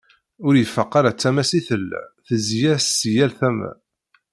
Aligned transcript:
Ur 0.47 0.53
ifaq 0.63 0.91
ara 0.99 1.11
tama-s 1.21 1.51
i 1.59 1.61
tella 1.67 2.01
tezzi-as 2.25 2.85
si 2.97 3.11
yal 3.15 3.31
tama. 3.39 3.71